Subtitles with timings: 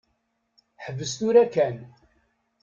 [0.83, 1.77] Ḥbes tura kan.